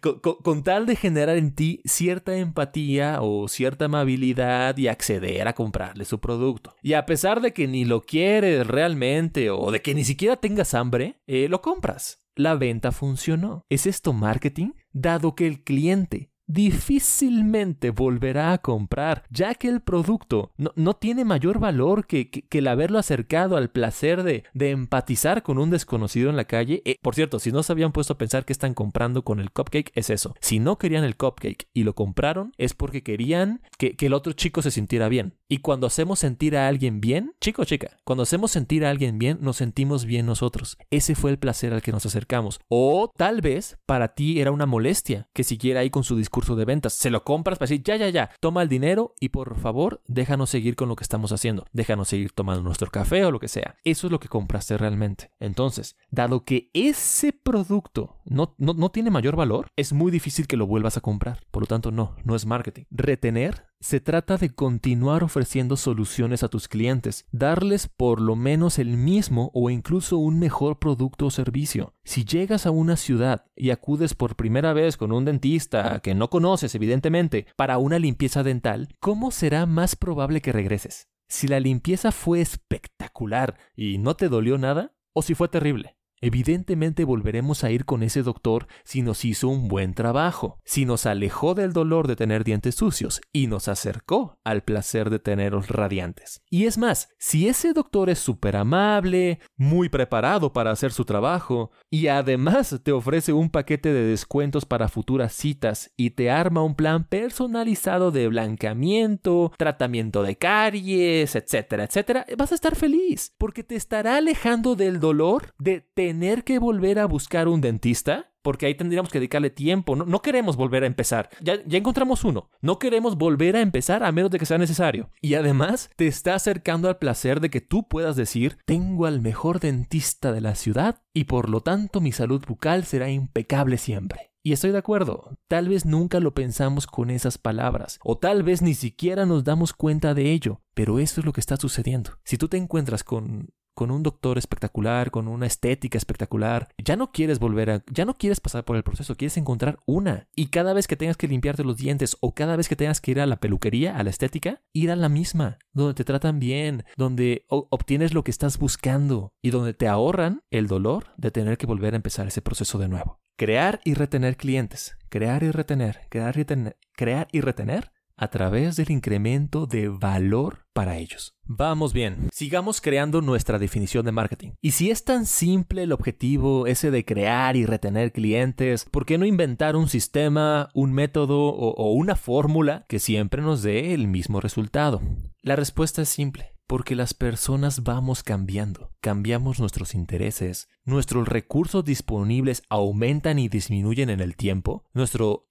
con, 0.42 0.62
tal 0.62 0.86
de 0.86 0.96
generar 0.96 1.36
en 1.36 1.54
ti 1.54 1.80
cierta 1.84 2.36
empatía 2.36 3.18
o 3.22 3.48
cierta 3.48 3.86
amabilidad 3.86 4.76
y 4.76 4.88
acceder 4.88 5.48
a 5.48 5.54
comprarle 5.54 6.04
su 6.04 6.20
producto. 6.20 6.74
Y 6.82 6.92
a 6.94 7.06
pesar 7.06 7.40
de 7.40 7.52
que 7.52 7.66
ni 7.66 7.84
lo 7.84 8.02
quieres 8.02 8.66
realmente 8.66 9.50
o 9.50 9.70
de 9.70 9.82
que 9.82 9.94
ni 9.94 10.04
siquiera 10.04 10.36
tengas 10.36 10.74
hambre, 10.74 11.20
eh, 11.26 11.48
lo 11.48 11.62
compras. 11.62 12.18
La 12.36 12.54
venta 12.54 12.92
funcionó. 12.92 13.66
¿Es 13.68 13.86
esto 13.86 14.12
marketing? 14.12 14.72
Dado 14.92 15.34
que 15.34 15.46
el 15.46 15.62
cliente 15.62 16.29
difícilmente 16.52 17.90
volverá 17.90 18.52
a 18.52 18.58
comprar, 18.58 19.24
ya 19.30 19.54
que 19.54 19.68
el 19.68 19.80
producto 19.80 20.52
no, 20.56 20.94
tiene 20.94 21.24
mayor 21.24 21.58
valor 21.60 22.06
que, 22.06 22.30
el 22.50 22.68
haberlo 22.68 22.98
acercado 22.98 23.56
al 23.56 23.70
placer 23.70 24.22
de, 24.22 24.44
de, 24.52 24.70
empatizar 24.70 25.42
con 25.42 25.58
un 25.58 25.70
desconocido 25.70 26.28
en 26.28 26.36
la 26.36 26.44
calle. 26.44 26.82
Eh, 26.84 26.96
por 27.00 27.14
cierto, 27.14 27.38
si 27.38 27.52
no 27.52 27.62
se 27.62 27.72
habían 27.72 27.92
puesto 27.92 28.14
a 28.14 28.18
pensar 28.18 28.44
que 28.44 28.52
están 28.52 28.74
comprando 28.74 29.22
con 29.22 29.40
el 29.40 29.50
cupcake, 29.50 29.92
es 29.94 30.10
eso. 30.10 30.34
Si 30.40 30.58
no 30.58 30.76
querían 30.76 31.04
el 31.04 31.16
cupcake 31.16 31.68
y 31.72 31.84
lo 31.84 31.94
compraron, 31.94 32.52
es 32.58 32.74
porque 32.74 33.02
querían 33.02 33.62
que, 33.78 33.96
que 33.96 34.06
el 34.06 34.12
otro 34.12 34.32
chico 34.32 34.60
se 34.60 34.70
sintiera 34.70 35.08
bien. 35.08 35.34
Y 35.48 35.58
cuando 35.58 35.86
hacemos 35.86 36.18
sentir 36.18 36.56
a 36.56 36.68
alguien 36.68 37.00
bien, 37.00 37.32
chico 37.40 37.62
o 37.62 37.64
chica, 37.64 37.98
cuando 38.04 38.24
hacemos 38.24 38.50
sentir 38.50 38.84
a 38.84 38.90
alguien 38.90 39.18
bien, 39.18 39.38
nos 39.40 39.56
sentimos 39.56 40.04
bien 40.04 40.26
nosotros. 40.26 40.76
Ese 40.90 41.14
fue 41.14 41.30
el 41.30 41.38
placer 41.38 41.72
al 41.72 41.82
que 41.82 41.92
nos 41.92 42.06
acercamos. 42.06 42.60
O 42.68 43.10
tal 43.16 43.40
vez 43.40 43.78
para 43.86 44.14
ti 44.14 44.40
era 44.40 44.50
una 44.50 44.66
molestia 44.66 45.28
que 45.32 45.44
siguiera 45.44 45.80
ahí 45.80 45.90
con 45.90 46.04
su 46.04 46.16
discurso 46.16 46.39
de 46.48 46.64
ventas. 46.64 46.92
Se 46.94 47.10
lo 47.10 47.24
compras 47.24 47.58
para 47.58 47.68
decir, 47.68 47.82
ya, 47.82 47.96
ya, 47.96 48.08
ya, 48.08 48.30
toma 48.40 48.62
el 48.62 48.68
dinero 48.68 49.14
y 49.20 49.30
por 49.30 49.58
favor 49.58 50.02
déjanos 50.06 50.50
seguir 50.50 50.76
con 50.76 50.88
lo 50.88 50.96
que 50.96 51.04
estamos 51.04 51.32
haciendo. 51.32 51.66
Déjanos 51.72 52.08
seguir 52.08 52.32
tomando 52.32 52.62
nuestro 52.62 52.90
café 52.90 53.24
o 53.24 53.30
lo 53.30 53.40
que 53.40 53.48
sea. 53.48 53.76
Eso 53.84 54.06
es 54.06 54.10
lo 54.10 54.20
que 54.20 54.28
compraste 54.28 54.76
realmente. 54.78 55.30
Entonces, 55.38 55.96
dado 56.10 56.44
que 56.44 56.70
ese 56.72 57.32
producto 57.32 58.19
no, 58.30 58.54
no, 58.58 58.90
tiene 58.90 59.10
mayor 59.10 59.34
valor, 59.34 59.66
es 59.76 59.92
muy 59.92 60.12
difícil 60.12 60.46
que 60.46 60.56
lo 60.56 60.66
vuelvas 60.66 60.96
a 60.96 61.00
comprar. 61.00 61.40
Por 61.50 61.64
lo 61.64 61.66
tanto, 61.66 61.90
no, 61.90 62.14
no 62.24 62.36
es 62.36 62.46
marketing. 62.46 62.84
Retener 62.90 63.66
se 63.80 63.98
trata 63.98 64.36
de 64.36 64.50
continuar 64.50 65.24
ofreciendo 65.24 65.76
soluciones 65.76 66.44
a 66.44 66.48
tus 66.48 66.68
clientes, 66.68 67.26
darles 67.32 67.88
por 67.88 68.20
lo 68.20 68.36
menos 68.36 68.78
el 68.78 68.96
mismo 68.96 69.50
o 69.52 69.68
incluso 69.68 70.18
un 70.18 70.38
mejor 70.38 70.78
producto 70.78 71.26
o 71.26 71.30
servicio. 71.30 71.94
Si 72.04 72.24
llegas 72.24 72.66
a 72.66 72.70
una 72.70 72.96
ciudad 72.96 73.46
y 73.56 73.70
acudes 73.70 74.14
por 74.14 74.36
primera 74.36 74.72
vez 74.72 74.96
con 74.96 75.10
un 75.10 75.24
dentista 75.24 75.98
que 75.98 76.14
no 76.14 76.30
conoces 76.30 76.74
evidentemente 76.76 77.46
para 77.56 77.78
una 77.78 77.98
limpieza 77.98 78.44
dental, 78.44 78.94
¿cómo 79.00 79.32
será 79.32 79.66
más 79.66 79.96
probable 79.96 80.40
que 80.40 80.52
regreses? 80.52 81.08
Si 81.28 81.48
la 81.48 81.58
limpieza 81.58 82.12
fue 82.12 82.40
espectacular 82.40 83.58
y 83.74 83.98
no 83.98 84.14
te 84.14 84.28
dolió 84.28 84.56
nada, 84.56 84.94
o 85.12 85.22
si 85.22 85.34
fue 85.34 85.48
terrible. 85.48 85.96
Evidentemente 86.22 87.04
volveremos 87.04 87.64
a 87.64 87.70
ir 87.70 87.86
con 87.86 88.02
ese 88.02 88.22
doctor 88.22 88.66
si 88.84 89.00
nos 89.00 89.24
hizo 89.24 89.48
un 89.48 89.68
buen 89.68 89.94
trabajo, 89.94 90.58
si 90.64 90.84
nos 90.84 91.06
alejó 91.06 91.54
del 91.54 91.72
dolor 91.72 92.06
de 92.08 92.16
tener 92.16 92.44
dientes 92.44 92.74
sucios 92.74 93.22
y 93.32 93.46
nos 93.46 93.68
acercó 93.68 94.38
al 94.44 94.62
placer 94.62 95.08
de 95.08 95.18
tenerlos 95.18 95.68
radiantes. 95.68 96.42
Y 96.50 96.66
es 96.66 96.76
más, 96.76 97.08
si 97.18 97.48
ese 97.48 97.72
doctor 97.72 98.10
es 98.10 98.18
súper 98.18 98.56
amable, 98.56 99.40
muy 99.56 99.88
preparado 99.88 100.52
para 100.52 100.72
hacer 100.72 100.92
su 100.92 101.06
trabajo, 101.06 101.70
y 101.88 102.08
además 102.08 102.78
te 102.82 102.92
ofrece 102.92 103.32
un 103.32 103.48
paquete 103.48 103.92
de 103.92 104.04
descuentos 104.04 104.66
para 104.66 104.88
futuras 104.88 105.32
citas 105.32 105.90
y 105.96 106.10
te 106.10 106.30
arma 106.30 106.62
un 106.62 106.74
plan 106.74 107.04
personalizado 107.04 108.10
de 108.10 108.28
blanqueamiento, 108.28 109.52
tratamiento 109.56 110.22
de 110.22 110.36
caries, 110.36 111.34
etcétera, 111.34 111.84
etcétera, 111.84 112.26
vas 112.36 112.52
a 112.52 112.56
estar 112.56 112.76
feliz, 112.76 113.32
porque 113.38 113.64
te 113.64 113.76
estará 113.76 114.16
alejando 114.16 114.76
del 114.76 115.00
dolor 115.00 115.54
de 115.58 115.80
tener 116.10 116.42
que 116.42 116.58
volver 116.58 116.98
a 116.98 117.06
buscar 117.06 117.46
un 117.46 117.60
dentista, 117.60 118.32
porque 118.42 118.66
ahí 118.66 118.74
tendríamos 118.74 119.12
que 119.12 119.20
dedicarle 119.20 119.48
tiempo. 119.48 119.94
No, 119.94 120.22
queremos 120.22 120.56
volver 120.56 120.82
a 120.82 120.88
empezar. 120.88 121.30
Ya, 121.40 121.64
ya, 121.64 121.78
encontramos 121.78 122.24
uno. 122.24 122.50
No 122.60 122.80
queremos 122.80 123.16
volver 123.16 123.54
a 123.54 123.60
empezar 123.60 124.02
a 124.02 124.10
menos 124.10 124.32
de 124.32 124.40
que 124.40 124.46
sea 124.46 124.58
necesario. 124.58 125.12
Y 125.20 125.34
además 125.34 125.88
te 125.94 126.08
está 126.08 126.34
acercando 126.34 126.88
al 126.88 126.98
placer 126.98 127.38
de 127.38 127.48
que 127.48 127.60
tú 127.60 127.86
puedas 127.86 128.16
decir, 128.16 128.58
tengo 128.64 129.06
al 129.06 129.20
mejor 129.20 129.60
dentista 129.60 130.32
de 130.32 130.40
la 130.40 130.56
ciudad 130.56 131.00
y 131.14 131.24
por 131.24 131.48
lo 131.48 131.60
tanto 131.60 132.00
mi 132.00 132.10
salud 132.10 132.44
bucal 132.44 132.84
será 132.84 133.08
impecable 133.08 133.78
siempre. 133.78 134.32
Y 134.42 134.52
estoy 134.52 134.72
de 134.72 134.78
acuerdo, 134.78 135.38
tal 135.46 135.68
vez 135.68 135.86
nunca 135.86 136.18
lo 136.18 136.34
pensamos 136.34 136.88
con 136.88 137.10
esas 137.10 137.38
palabras, 137.38 138.00
o 138.02 138.16
tal 138.16 138.42
vez 138.42 138.62
ni 138.62 138.72
siquiera 138.72 139.26
nos 139.26 139.44
damos 139.44 139.74
cuenta 139.74 140.14
de 140.14 140.32
ello, 140.32 140.62
pero 140.72 140.98
eso 140.98 141.20
es 141.20 141.26
lo 141.26 141.34
que 141.34 141.40
está 141.40 141.58
sucediendo. 141.58 142.12
Si 142.24 142.38
tú 142.38 142.48
te 142.48 142.56
encuentras 142.56 143.04
con 143.04 143.50
con 143.80 143.90
un 143.90 144.02
doctor 144.02 144.36
espectacular, 144.36 145.10
con 145.10 145.26
una 145.26 145.46
estética 145.46 145.96
espectacular, 145.96 146.68
ya 146.76 146.96
no 146.96 147.12
quieres 147.12 147.38
volver 147.38 147.70
a, 147.70 147.82
ya 147.90 148.04
no 148.04 148.18
quieres 148.18 148.38
pasar 148.38 148.62
por 148.62 148.76
el 148.76 148.82
proceso, 148.82 149.14
quieres 149.16 149.38
encontrar 149.38 149.78
una. 149.86 150.28
Y 150.36 150.48
cada 150.48 150.74
vez 150.74 150.86
que 150.86 150.96
tengas 150.96 151.16
que 151.16 151.28
limpiarte 151.28 151.64
los 151.64 151.78
dientes 151.78 152.18
o 152.20 152.34
cada 152.34 152.56
vez 152.56 152.68
que 152.68 152.76
tengas 152.76 153.00
que 153.00 153.12
ir 153.12 153.20
a 153.20 153.26
la 153.26 153.40
peluquería, 153.40 153.96
a 153.96 154.02
la 154.02 154.10
estética, 154.10 154.60
ir 154.74 154.90
a 154.90 154.96
la 154.96 155.08
misma, 155.08 155.56
donde 155.72 155.94
te 155.94 156.04
tratan 156.04 156.40
bien, 156.40 156.84
donde 156.98 157.46
obtienes 157.48 158.12
lo 158.12 158.22
que 158.22 158.30
estás 158.30 158.58
buscando 158.58 159.32
y 159.40 159.48
donde 159.48 159.72
te 159.72 159.88
ahorran 159.88 160.42
el 160.50 160.66
dolor 160.66 161.14
de 161.16 161.30
tener 161.30 161.56
que 161.56 161.64
volver 161.64 161.94
a 161.94 161.96
empezar 161.96 162.26
ese 162.26 162.42
proceso 162.42 162.76
de 162.76 162.88
nuevo. 162.88 163.18
Crear 163.38 163.80
y 163.82 163.94
retener 163.94 164.36
clientes, 164.36 164.98
crear 165.08 165.42
y 165.42 165.52
retener, 165.52 166.00
crear 166.10 166.36
y 166.36 166.40
retener, 166.40 166.76
crear 166.94 167.28
y 167.32 167.40
retener 167.40 167.92
a 168.20 168.28
través 168.28 168.76
del 168.76 168.90
incremento 168.90 169.66
de 169.66 169.88
valor 169.88 170.66
para 170.74 170.98
ellos. 170.98 171.34
Vamos 171.46 171.94
bien, 171.94 172.28
sigamos 172.32 172.82
creando 172.82 173.22
nuestra 173.22 173.58
definición 173.58 174.04
de 174.04 174.12
marketing. 174.12 174.50
Y 174.60 174.72
si 174.72 174.90
es 174.90 175.04
tan 175.04 175.24
simple 175.24 175.84
el 175.84 175.92
objetivo 175.92 176.66
ese 176.66 176.90
de 176.90 177.04
crear 177.06 177.56
y 177.56 177.64
retener 177.64 178.12
clientes, 178.12 178.84
¿por 178.84 179.06
qué 179.06 179.16
no 179.16 179.24
inventar 179.24 179.74
un 179.74 179.88
sistema, 179.88 180.68
un 180.74 180.92
método 180.92 181.40
o, 181.46 181.70
o 181.70 181.92
una 181.94 182.14
fórmula 182.14 182.84
que 182.88 182.98
siempre 182.98 183.40
nos 183.40 183.62
dé 183.62 183.94
el 183.94 184.06
mismo 184.06 184.40
resultado? 184.40 185.00
La 185.42 185.56
respuesta 185.56 186.02
es 186.02 186.10
simple 186.10 186.59
porque 186.70 186.94
las 186.94 187.14
personas 187.14 187.82
vamos 187.82 188.22
cambiando, 188.22 188.92
cambiamos 189.00 189.58
nuestros 189.58 189.92
intereses, 189.92 190.68
nuestros 190.84 191.26
recursos 191.26 191.84
disponibles 191.84 192.62
aumentan 192.68 193.40
y 193.40 193.48
disminuyen 193.48 194.08
en 194.08 194.20
el 194.20 194.36
tiempo, 194.36 194.84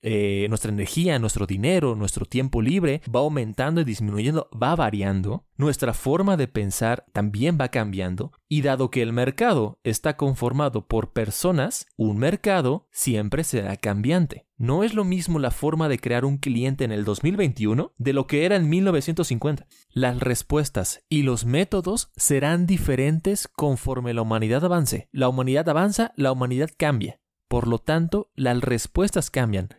eh, 0.02 0.46
nuestra 0.48 0.72
energía, 0.72 1.20
nuestro 1.20 1.46
dinero, 1.46 1.98
nuestro 1.98 2.26
tiempo 2.26 2.62
libre 2.62 3.02
va 3.14 3.20
aumentando 3.20 3.82
y 3.82 3.84
disminuyendo, 3.84 4.50
va 4.52 4.78
variando, 4.78 5.46
nuestra 5.58 5.94
forma 5.94 6.38
de 6.38 6.48
pensar 6.48 7.04
también 7.12 7.58
va 7.60 7.68
cambiando 7.68 8.32
y 8.48 8.62
dado 8.62 8.90
que 8.90 9.02
el 9.02 9.12
mercado 9.12 9.78
está 9.84 10.16
conformado 10.16 10.88
por 10.88 11.12
personas, 11.12 11.86
un 11.98 12.18
mercado 12.18 12.88
siempre 12.92 13.44
será 13.44 13.76
cambiante. 13.76 14.49
No 14.60 14.84
es 14.84 14.94
lo 14.94 15.06
mismo 15.06 15.40
la 15.40 15.52
forma 15.52 15.88
de 15.88 16.00
crear 16.00 16.26
un 16.26 16.38
cliente 16.38 16.84
en 16.84 16.92
el 16.92 17.06
2021 17.06 17.94
de 17.98 18.12
lo 18.12 18.28
que 18.28 18.46
era 18.46 18.58
en 18.58 18.68
1950. 18.68 19.66
Las 19.90 20.20
respuestas 20.20 21.02
y 21.08 21.24
los 21.24 21.46
métodos 21.46 22.12
serán 22.18 22.66
diferentes 22.66 23.48
conforme 23.48 24.14
la 24.14 24.22
humanidad 24.22 24.66
avance. 24.66 25.08
La 25.14 25.30
humanidad 25.30 25.70
avanza, 25.70 26.12
la 26.18 26.34
humanidad 26.34 26.70
cambia. 26.78 27.22
Por 27.48 27.70
lo 27.70 27.80
tanto, 27.80 28.32
las 28.36 28.60
respuestas 28.60 29.32
cambian, 29.32 29.70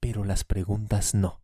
pero 0.00 0.22
las 0.22 0.44
preguntas 0.44 1.14
no. 1.14 1.42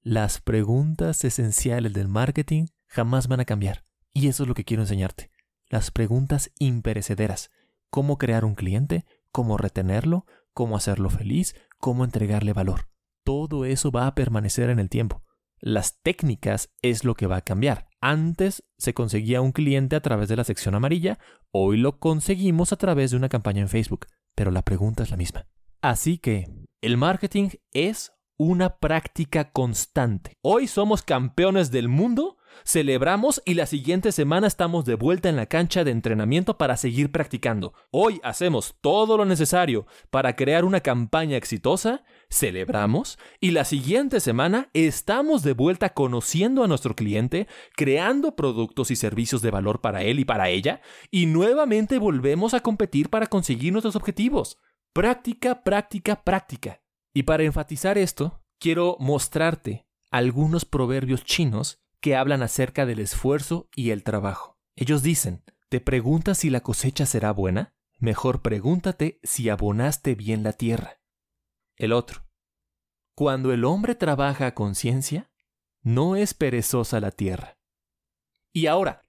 Las 0.00 0.40
preguntas 0.40 1.24
esenciales 1.26 1.92
del 1.92 2.08
marketing 2.08 2.68
jamás 2.86 3.28
van 3.28 3.40
a 3.40 3.44
cambiar. 3.44 3.84
Y 4.14 4.28
eso 4.28 4.44
es 4.44 4.48
lo 4.48 4.54
que 4.54 4.64
quiero 4.64 4.82
enseñarte. 4.82 5.30
Las 5.68 5.90
preguntas 5.90 6.52
imperecederas. 6.58 7.50
¿Cómo 7.90 8.16
crear 8.16 8.46
un 8.46 8.54
cliente? 8.54 9.04
¿Cómo 9.30 9.58
retenerlo? 9.58 10.24
¿Cómo 10.54 10.76
hacerlo 10.76 11.10
feliz? 11.10 11.54
Cómo 11.84 12.02
entregarle 12.04 12.54
valor. 12.54 12.88
Todo 13.26 13.66
eso 13.66 13.90
va 13.90 14.06
a 14.06 14.14
permanecer 14.14 14.70
en 14.70 14.78
el 14.78 14.88
tiempo. 14.88 15.22
Las 15.60 16.00
técnicas 16.00 16.70
es 16.80 17.04
lo 17.04 17.14
que 17.14 17.26
va 17.26 17.36
a 17.36 17.44
cambiar. 17.44 17.88
Antes 18.00 18.64
se 18.78 18.94
conseguía 18.94 19.42
un 19.42 19.52
cliente 19.52 19.94
a 19.94 20.00
través 20.00 20.30
de 20.30 20.36
la 20.36 20.44
sección 20.44 20.74
amarilla, 20.74 21.18
hoy 21.52 21.76
lo 21.76 21.98
conseguimos 21.98 22.72
a 22.72 22.76
través 22.76 23.10
de 23.10 23.18
una 23.18 23.28
campaña 23.28 23.60
en 23.60 23.68
Facebook, 23.68 24.06
pero 24.34 24.50
la 24.50 24.62
pregunta 24.62 25.02
es 25.02 25.10
la 25.10 25.18
misma. 25.18 25.46
Así 25.82 26.16
que, 26.16 26.46
el 26.80 26.96
marketing 26.96 27.50
es 27.74 28.12
una 28.38 28.78
práctica 28.78 29.52
constante. 29.52 30.38
Hoy 30.40 30.68
somos 30.68 31.02
campeones 31.02 31.70
del 31.70 31.90
mundo 31.90 32.38
Celebramos 32.64 33.42
y 33.44 33.54
la 33.54 33.66
siguiente 33.66 34.12
semana 34.12 34.46
estamos 34.46 34.84
de 34.84 34.94
vuelta 34.94 35.28
en 35.28 35.36
la 35.36 35.46
cancha 35.46 35.84
de 35.84 35.90
entrenamiento 35.90 36.56
para 36.56 36.76
seguir 36.76 37.10
practicando. 37.10 37.74
Hoy 37.90 38.20
hacemos 38.22 38.76
todo 38.80 39.16
lo 39.16 39.24
necesario 39.24 39.86
para 40.10 40.36
crear 40.36 40.64
una 40.64 40.80
campaña 40.80 41.36
exitosa, 41.36 42.04
celebramos 42.30 43.18
y 43.40 43.50
la 43.50 43.64
siguiente 43.64 44.20
semana 44.20 44.70
estamos 44.72 45.42
de 45.42 45.52
vuelta 45.52 45.90
conociendo 45.90 46.64
a 46.64 46.68
nuestro 46.68 46.94
cliente, 46.94 47.48
creando 47.76 48.36
productos 48.36 48.90
y 48.90 48.96
servicios 48.96 49.42
de 49.42 49.50
valor 49.50 49.80
para 49.80 50.02
él 50.02 50.20
y 50.20 50.24
para 50.24 50.48
ella 50.48 50.80
y 51.10 51.26
nuevamente 51.26 51.98
volvemos 51.98 52.54
a 52.54 52.60
competir 52.60 53.10
para 53.10 53.26
conseguir 53.26 53.72
nuestros 53.72 53.96
objetivos. 53.96 54.58
Práctica, 54.92 55.62
práctica, 55.64 56.22
práctica. 56.22 56.80
Y 57.12 57.24
para 57.24 57.42
enfatizar 57.42 57.98
esto, 57.98 58.40
quiero 58.58 58.96
mostrarte 59.00 59.86
algunos 60.10 60.64
proverbios 60.64 61.24
chinos 61.24 61.83
que 62.04 62.16
hablan 62.16 62.42
acerca 62.42 62.84
del 62.84 62.98
esfuerzo 62.98 63.70
y 63.74 63.88
el 63.88 64.02
trabajo. 64.02 64.58
Ellos 64.76 65.02
dicen, 65.02 65.42
¿te 65.70 65.80
preguntas 65.80 66.36
si 66.36 66.50
la 66.50 66.60
cosecha 66.60 67.06
será 67.06 67.30
buena? 67.30 67.72
Mejor 67.98 68.42
pregúntate 68.42 69.20
si 69.22 69.48
abonaste 69.48 70.14
bien 70.14 70.42
la 70.42 70.52
tierra. 70.52 71.00
El 71.76 71.94
otro, 71.94 72.28
cuando 73.14 73.54
el 73.54 73.64
hombre 73.64 73.94
trabaja 73.94 74.48
a 74.48 74.54
conciencia, 74.54 75.30
no 75.80 76.14
es 76.14 76.34
perezosa 76.34 77.00
la 77.00 77.10
tierra. 77.10 77.56
Y 78.52 78.66
ahora, 78.66 79.00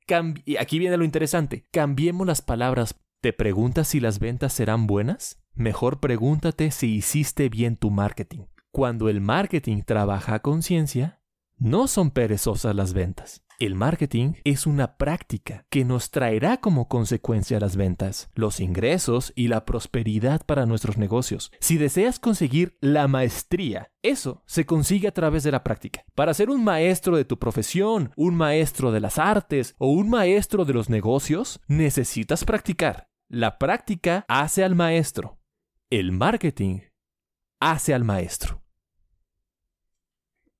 aquí 0.58 0.80
viene 0.80 0.96
lo 0.96 1.04
interesante, 1.04 1.66
cambiemos 1.72 2.26
las 2.26 2.42
palabras. 2.42 2.96
¿Te 3.20 3.34
preguntas 3.34 3.90
si 3.90 4.00
las 4.00 4.20
ventas 4.20 4.54
serán 4.54 4.88
buenas? 4.88 5.44
Mejor 5.54 6.00
pregúntate 6.00 6.72
si 6.72 6.96
hiciste 6.96 7.50
bien 7.50 7.76
tu 7.76 7.92
marketing. 7.92 8.46
Cuando 8.72 9.10
el 9.10 9.20
marketing 9.20 9.82
trabaja 9.82 10.36
a 10.36 10.40
conciencia, 10.42 11.20
no 11.58 11.88
son 11.88 12.12
perezosas 12.12 12.76
las 12.76 12.94
ventas. 12.94 13.46
El 13.58 13.76
marketing 13.76 14.34
es 14.44 14.68
una 14.68 14.98
práctica 14.98 15.66
que 15.70 15.86
nos 15.86 16.12
traerá 16.12 16.58
como 16.58 16.90
consecuencia 16.90 17.58
las 17.58 17.78
ventas, 17.78 18.30
los 18.36 18.60
ingresos 18.60 19.32
y 19.34 19.48
la 19.48 19.64
prosperidad 19.64 20.46
para 20.46 20.66
nuestros 20.66 20.98
negocios. 20.98 21.54
Si 21.62 21.78
deseas 21.78 22.20
conseguir 22.20 22.78
la 22.82 23.08
maestría, 23.08 23.94
eso 24.02 24.44
se 24.46 24.66
consigue 24.66 25.08
a 25.08 25.14
través 25.14 25.44
de 25.44 25.52
la 25.52 25.64
práctica. 25.64 26.04
Para 26.16 26.34
ser 26.34 26.50
un 26.50 26.66
maestro 26.66 27.16
de 27.16 27.24
tu 27.24 27.40
profesión, 27.40 28.12
un 28.18 28.36
maestro 28.36 28.92
de 28.92 29.00
las 29.00 29.18
artes 29.20 29.74
o 29.78 29.88
un 29.88 30.10
maestro 30.10 30.66
de 30.66 30.74
los 30.74 30.90
negocios, 30.90 31.62
necesitas 31.70 32.44
practicar. 32.44 33.08
La 33.30 33.58
práctica 33.58 34.26
hace 34.28 34.66
al 34.66 34.76
maestro. 34.76 35.40
El 35.90 36.12
marketing 36.12 36.82
hace 37.62 37.94
al 37.94 38.04
maestro. 38.04 38.65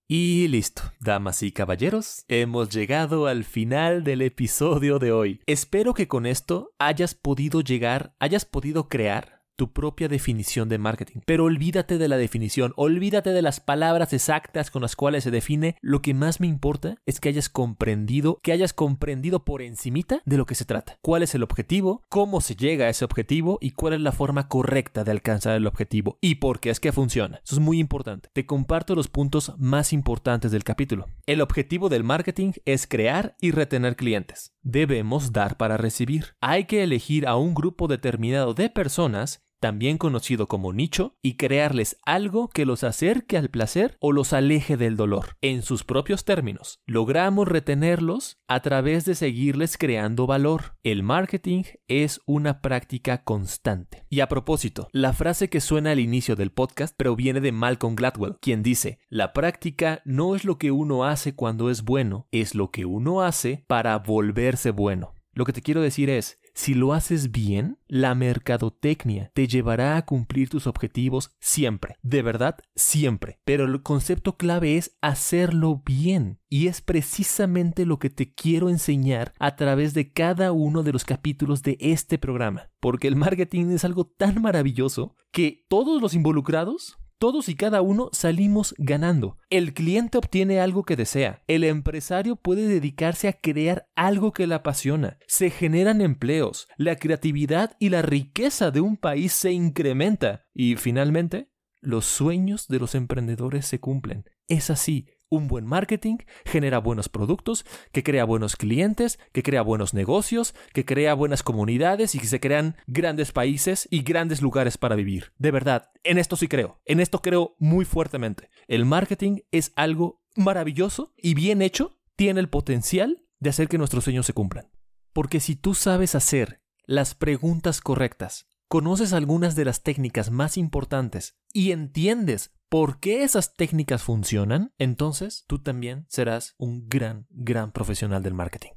Y 0.08 0.48
listo, 0.50 0.84
damas 1.00 1.42
y 1.42 1.52
caballeros, 1.52 2.26
hemos 2.28 2.70
llegado 2.70 3.26
al 3.26 3.44
final 3.44 4.04
del 4.04 4.22
episodio 4.22 5.00
de 5.00 5.12
hoy. 5.12 5.42
Espero 5.48 5.96
que 5.96 6.08
con 6.08 6.28
esto 6.28 6.76
hayas 6.78 7.16
podido 7.16 7.62
llegar, 7.62 8.14
hayas 8.20 8.46
podido 8.46 8.88
crear 8.88 9.35
tu 9.56 9.72
propia 9.72 10.08
definición 10.08 10.70
de 10.70 10.78
marketing. 10.78 11.22
Pero 11.26 11.46
olvídate 11.46 11.98
de 11.98 12.08
la 12.08 12.18
definición, 12.18 12.74
olvídate 12.76 13.32
de 13.32 13.42
las 13.42 13.60
palabras 13.60 14.14
exactas 14.14 14.72
con 14.72 14.82
las 14.82 14.96
cuales 14.96 15.24
se 15.24 15.32
define. 15.32 15.76
Lo 15.82 16.02
que 16.02 16.14
más 16.14 16.40
me 16.40 16.48
importa 16.48 16.98
es 17.06 17.20
que 17.20 17.30
hayas 17.30 17.50
comprendido, 17.50 18.40
que 18.44 18.52
hayas 18.52 18.74
comprendido 18.74 19.46
por 19.46 19.62
encimita 19.62 20.22
de 20.26 20.38
lo 20.38 20.46
que 20.46 20.56
se 20.56 20.66
trata. 20.66 20.98
¿Cuál 21.02 21.24
es 21.24 21.36
el 21.36 21.44
objetivo? 21.44 22.04
¿Cómo 22.10 22.42
se 22.42 22.56
llega 22.56 22.86
a 22.86 22.90
ese 22.90 23.06
objetivo? 23.06 23.58
¿Y 23.62 23.72
cuál 23.72 23.94
es 23.94 24.02
la 24.02 24.12
forma 24.12 24.48
correcta 24.48 25.04
de 25.04 25.12
alcanzar 25.12 25.56
el 25.56 25.68
objetivo? 25.68 26.18
¿Y 26.22 26.36
por 26.36 26.60
qué 26.60 26.70
es 26.70 26.80
que 26.80 26.92
funciona? 26.92 27.42
Eso 27.46 27.56
es 27.56 27.62
muy 27.62 27.80
importante. 27.80 28.30
Te 28.34 28.46
comparto 28.46 28.96
los 28.96 29.08
puntos 29.08 29.54
más 29.58 29.94
importantes 29.94 30.52
del 30.52 30.64
capítulo. 30.64 31.08
El 31.26 31.42
objetivo 31.42 31.90
del 31.90 32.04
marketing 32.04 32.54
es 32.66 32.88
crear 32.88 33.36
y 33.40 33.52
retener 33.52 33.96
clientes. 33.96 34.54
Debemos 34.62 35.32
dar 35.32 35.58
para 35.58 35.78
recibir. 35.78 36.36
Hay 36.42 36.66
que 36.66 36.84
elegir 36.84 37.28
a 37.28 37.36
un 37.36 37.54
grupo 37.54 37.88
determinado 37.88 38.54
de 38.54 38.70
personas 38.70 39.45
también 39.66 39.98
conocido 39.98 40.46
como 40.46 40.74
nicho, 40.74 41.16
y 41.24 41.38
crearles 41.38 41.98
algo 42.06 42.50
que 42.50 42.66
los 42.66 42.84
acerque 42.84 43.36
al 43.36 43.50
placer 43.50 43.98
o 44.00 44.12
los 44.12 44.32
aleje 44.32 44.78
del 44.78 44.96
dolor. 44.96 45.38
En 45.42 45.64
sus 45.64 45.84
propios 45.84 46.24
términos, 46.24 46.82
logramos 46.86 47.48
retenerlos 47.48 48.38
a 48.48 48.60
través 48.60 49.06
de 49.06 49.16
seguirles 49.16 49.80
creando 49.80 50.28
valor. 50.28 50.76
El 50.84 51.02
marketing 51.02 51.64
es 51.88 52.22
una 52.28 52.62
práctica 52.62 53.24
constante. 53.24 54.06
Y 54.08 54.20
a 54.20 54.28
propósito, 54.28 54.88
la 54.92 55.14
frase 55.14 55.50
que 55.50 55.62
suena 55.62 55.94
al 55.94 56.00
inicio 56.00 56.36
del 56.36 56.52
podcast 56.52 56.96
proviene 56.96 57.42
de 57.42 57.52
Malcolm 57.52 57.96
Gladwell, 57.96 58.38
quien 58.40 58.62
dice, 58.62 59.00
la 59.10 59.34
práctica 59.34 60.04
no 60.06 60.36
es 60.36 60.46
lo 60.46 60.60
que 60.60 60.70
uno 60.70 61.06
hace 61.06 61.34
cuando 61.34 61.72
es 61.72 61.82
bueno, 61.82 62.28
es 62.30 62.54
lo 62.54 62.70
que 62.70 62.86
uno 62.86 63.24
hace 63.24 63.66
para 63.66 63.98
volverse 63.98 64.70
bueno. 64.70 65.16
Lo 65.34 65.44
que 65.44 65.54
te 65.54 65.64
quiero 65.64 65.82
decir 65.82 66.12
es, 66.12 66.40
si 66.56 66.74
lo 66.74 66.94
haces 66.94 67.32
bien, 67.32 67.78
la 67.86 68.16
mercadotecnia 68.16 69.30
te 69.34 69.46
llevará 69.46 69.98
a 69.98 70.06
cumplir 70.06 70.48
tus 70.48 70.68
objetivos 70.68 71.36
siempre, 71.42 71.98
de 72.02 72.22
verdad 72.22 72.58
siempre. 72.76 73.40
Pero 73.44 73.66
el 73.66 73.84
concepto 73.84 74.38
clave 74.38 74.78
es 74.78 74.98
hacerlo 75.02 75.84
bien. 75.86 76.40
Y 76.48 76.68
es 76.68 76.80
precisamente 76.80 77.86
lo 77.86 78.00
que 78.00 78.10
te 78.10 78.34
quiero 78.34 78.70
enseñar 78.70 79.34
a 79.38 79.58
través 79.58 79.94
de 79.94 80.14
cada 80.14 80.54
uno 80.54 80.82
de 80.82 80.94
los 80.94 81.04
capítulos 81.04 81.62
de 81.62 81.78
este 81.82 82.18
programa. 82.18 82.70
Porque 82.80 83.10
el 83.10 83.18
marketing 83.18 83.72
es 83.72 83.84
algo 83.84 84.06
tan 84.06 84.42
maravilloso 84.42 85.14
que 85.32 85.66
todos 85.68 86.02
los 86.02 86.14
involucrados 86.14 86.98
todos 87.18 87.50
y 87.50 87.56
cada 87.56 87.82
uno 87.82 88.10
salimos 88.12 88.76
ganando. 88.78 89.38
El 89.50 89.74
cliente 89.74 90.18
obtiene 90.18 90.60
algo 90.60 90.84
que 90.84 90.96
desea. 90.96 91.44
El 91.48 91.64
empresario 91.64 92.36
puede 92.36 92.68
dedicarse 92.68 93.28
a 93.28 93.34
crear 93.34 93.88
algo 93.96 94.34
que 94.34 94.48
le 94.48 94.56
apasiona. 94.56 95.18
Se 95.28 95.50
generan 95.50 96.02
empleos. 96.02 96.68
La 96.78 96.98
creatividad 96.98 97.76
y 97.80 97.90
la 97.90 98.02
riqueza 98.02 98.72
de 98.72 98.82
un 98.82 98.98
país 98.98 99.34
se 99.34 99.52
incrementa. 99.52 100.46
Y 100.54 100.76
finalmente, 100.76 101.52
los 101.82 102.06
sueños 102.06 102.68
de 102.68 102.80
los 102.80 102.96
emprendedores 102.96 103.66
se 103.66 103.80
cumplen. 103.80 104.26
Es 104.48 104.70
así, 104.70 105.08
un 105.36 105.48
buen 105.48 105.66
marketing 105.66 106.18
genera 106.46 106.80
buenos 106.80 107.10
productos, 107.10 107.66
que 107.92 108.04
crea 108.04 108.26
buenos 108.26 108.56
clientes, 108.56 109.20
que 109.32 109.44
crea 109.44 109.62
buenos 109.62 109.94
negocios, 109.94 110.56
que 110.74 110.86
crea 110.86 111.14
buenas 111.14 111.44
comunidades 111.44 112.16
y 112.16 112.20
que 112.20 112.28
se 112.28 112.40
crean 112.40 112.76
grandes 112.88 113.32
países 113.32 113.88
y 113.92 114.04
grandes 114.04 114.42
lugares 114.42 114.78
para 114.78 114.96
vivir. 114.96 115.34
De 115.38 115.52
verdad, 115.52 115.92
en 116.04 116.18
esto 116.18 116.36
sí 116.36 116.48
creo, 116.48 116.82
en 116.86 117.00
esto 117.00 117.22
creo 117.22 117.56
muy 117.60 117.86
fuertemente. 117.86 118.50
El 118.68 118.86
marketing 118.86 119.40
es 119.52 119.72
algo 119.76 120.22
maravilloso 120.36 121.14
y 121.18 121.34
bien 121.34 121.62
hecho, 121.62 122.00
tiene 122.16 122.40
el 122.40 122.50
potencial 122.50 123.26
de 123.40 123.50
hacer 123.50 123.68
que 123.68 123.78
nuestros 123.78 124.06
sueños 124.06 124.26
se 124.26 124.34
cumplan. 124.34 124.72
Porque 125.14 125.40
si 125.40 125.56
tú 125.56 125.74
sabes 125.74 126.16
hacer 126.16 126.62
las 126.86 127.16
preguntas 127.16 127.82
correctas, 127.82 128.48
conoces 128.68 129.14
algunas 129.14 129.56
de 129.56 129.66
las 129.66 129.84
técnicas 129.84 130.32
más 130.32 130.58
importantes 130.58 131.38
y 131.54 131.72
entiendes 131.72 132.52
por 132.70 133.00
qué 133.00 133.24
esas 133.24 133.56
técnicas 133.56 134.04
funcionan, 134.04 134.74
entonces 134.78 135.46
tú 135.48 135.60
también 135.60 136.06
serás 136.10 136.56
un 136.58 136.88
gran, 136.88 137.28
gran 137.30 137.72
profesional 137.72 138.24
del 138.24 138.34
marketing. 138.34 138.72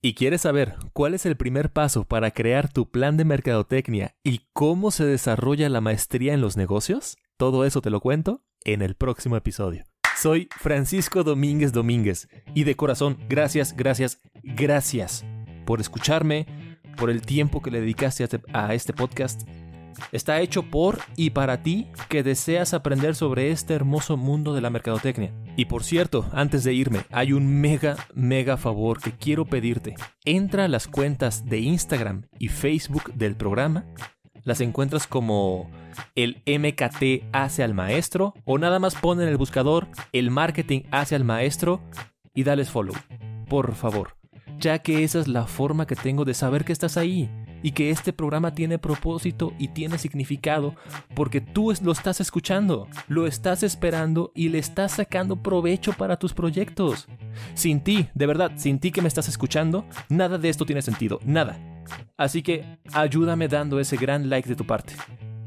¿Y 0.00 0.14
quieres 0.14 0.42
saber 0.42 0.76
cuál 0.92 1.14
es 1.14 1.26
el 1.26 1.36
primer 1.36 1.72
paso 1.72 2.04
para 2.04 2.30
crear 2.30 2.72
tu 2.72 2.88
plan 2.88 3.16
de 3.16 3.24
mercadotecnia 3.24 4.14
y 4.22 4.46
cómo 4.52 4.92
se 4.92 5.04
desarrolla 5.04 5.68
la 5.68 5.80
maestría 5.80 6.34
en 6.34 6.40
los 6.40 6.56
negocios? 6.56 7.16
Todo 7.36 7.64
eso 7.64 7.82
te 7.82 7.90
lo 7.90 8.00
cuento 8.00 8.44
en 8.64 8.82
el 8.82 8.94
próximo 8.94 9.36
episodio. 9.36 9.84
Soy 10.16 10.48
Francisco 10.56 11.24
Domínguez 11.24 11.72
Domínguez 11.72 12.28
y 12.54 12.64
de 12.64 12.76
corazón, 12.76 13.18
gracias, 13.28 13.76
gracias, 13.76 14.20
gracias 14.42 15.24
por 15.64 15.80
escucharme, 15.80 16.46
por 16.96 17.10
el 17.10 17.22
tiempo 17.22 17.60
que 17.62 17.70
le 17.70 17.80
dedicaste 17.80 18.26
a 18.52 18.74
este 18.74 18.92
podcast 18.92 19.48
Está 20.12 20.40
hecho 20.40 20.62
por 20.62 20.98
y 21.16 21.30
para 21.30 21.62
ti 21.62 21.88
que 22.08 22.22
deseas 22.22 22.74
aprender 22.74 23.14
sobre 23.14 23.50
este 23.50 23.74
hermoso 23.74 24.16
mundo 24.16 24.54
de 24.54 24.60
la 24.60 24.70
mercadotecnia. 24.70 25.32
Y 25.56 25.66
por 25.66 25.84
cierto, 25.84 26.28
antes 26.32 26.64
de 26.64 26.74
irme, 26.74 27.00
hay 27.10 27.32
un 27.32 27.46
mega, 27.60 27.96
mega 28.14 28.56
favor 28.56 29.00
que 29.00 29.12
quiero 29.12 29.44
pedirte. 29.44 29.94
Entra 30.24 30.64
a 30.64 30.68
las 30.68 30.86
cuentas 30.86 31.44
de 31.46 31.58
Instagram 31.58 32.26
y 32.38 32.48
Facebook 32.48 33.12
del 33.14 33.36
programa. 33.36 33.84
Las 34.44 34.60
encuentras 34.60 35.06
como 35.06 35.70
el 36.14 36.42
MKT 36.46 37.28
hace 37.32 37.62
al 37.62 37.74
maestro 37.74 38.34
o 38.44 38.58
nada 38.58 38.78
más 38.78 38.94
pon 38.94 39.20
en 39.20 39.28
el 39.28 39.36
buscador 39.36 39.88
el 40.12 40.30
marketing 40.30 40.82
hace 40.90 41.14
al 41.14 41.24
maestro 41.24 41.82
y 42.34 42.44
dales 42.44 42.70
follow. 42.70 42.94
Por 43.48 43.74
favor, 43.74 44.16
ya 44.58 44.78
que 44.78 45.04
esa 45.04 45.18
es 45.18 45.28
la 45.28 45.46
forma 45.46 45.86
que 45.86 45.96
tengo 45.96 46.24
de 46.24 46.34
saber 46.34 46.64
que 46.64 46.72
estás 46.72 46.96
ahí 46.96 47.28
y 47.62 47.72
que 47.72 47.90
este 47.90 48.12
programa 48.12 48.54
tiene 48.54 48.78
propósito 48.78 49.52
y 49.58 49.68
tiene 49.68 49.98
significado 49.98 50.74
porque 51.14 51.40
tú 51.40 51.72
lo 51.82 51.92
estás 51.92 52.20
escuchando, 52.20 52.88
lo 53.08 53.26
estás 53.26 53.62
esperando 53.62 54.32
y 54.34 54.48
le 54.48 54.58
estás 54.58 54.92
sacando 54.92 55.36
provecho 55.42 55.92
para 55.92 56.18
tus 56.18 56.32
proyectos. 56.34 57.06
Sin 57.54 57.80
ti, 57.80 58.08
de 58.14 58.26
verdad, 58.26 58.52
sin 58.56 58.78
ti 58.78 58.90
que 58.90 59.02
me 59.02 59.08
estás 59.08 59.28
escuchando, 59.28 59.84
nada 60.08 60.38
de 60.38 60.48
esto 60.48 60.66
tiene 60.66 60.82
sentido, 60.82 61.20
nada. 61.24 61.58
Así 62.16 62.42
que 62.42 62.78
ayúdame 62.92 63.48
dando 63.48 63.80
ese 63.80 63.96
gran 63.96 64.28
like 64.28 64.48
de 64.48 64.56
tu 64.56 64.64
parte. 64.64 64.94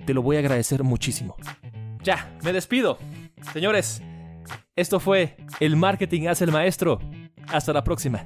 Te 0.05 0.13
lo 0.13 0.21
voy 0.21 0.37
a 0.37 0.39
agradecer 0.39 0.83
muchísimo. 0.83 1.35
Ya, 2.03 2.35
me 2.43 2.53
despido. 2.53 2.97
Señores, 3.53 4.01
esto 4.75 4.99
fue 4.99 5.37
El 5.59 5.75
Marketing 5.75 6.27
hace 6.27 6.45
el 6.45 6.51
Maestro. 6.51 6.99
Hasta 7.47 7.73
la 7.73 7.83
próxima. 7.83 8.25